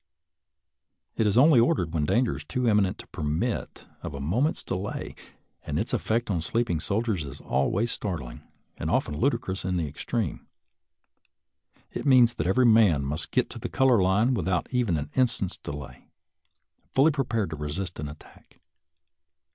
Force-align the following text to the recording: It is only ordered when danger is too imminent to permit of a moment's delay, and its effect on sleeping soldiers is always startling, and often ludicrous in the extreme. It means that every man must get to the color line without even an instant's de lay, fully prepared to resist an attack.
It 1.15 1.27
is 1.27 1.37
only 1.37 1.59
ordered 1.59 1.93
when 1.93 2.05
danger 2.05 2.35
is 2.35 2.43
too 2.43 2.67
imminent 2.67 2.97
to 2.97 3.07
permit 3.09 3.85
of 4.01 4.15
a 4.15 4.19
moment's 4.19 4.63
delay, 4.63 5.13
and 5.61 5.77
its 5.77 5.93
effect 5.93 6.31
on 6.31 6.41
sleeping 6.41 6.79
soldiers 6.79 7.23
is 7.23 7.39
always 7.39 7.91
startling, 7.91 8.41
and 8.77 8.89
often 8.89 9.15
ludicrous 9.15 9.63
in 9.63 9.77
the 9.77 9.87
extreme. 9.87 10.47
It 11.91 12.07
means 12.07 12.33
that 12.33 12.47
every 12.47 12.65
man 12.65 13.05
must 13.05 13.29
get 13.29 13.47
to 13.51 13.59
the 13.59 13.69
color 13.69 14.01
line 14.01 14.33
without 14.33 14.65
even 14.71 14.97
an 14.97 15.11
instant's 15.13 15.57
de 15.57 15.71
lay, 15.71 16.07
fully 16.89 17.11
prepared 17.11 17.51
to 17.51 17.55
resist 17.55 17.99
an 17.99 18.07
attack. 18.09 18.59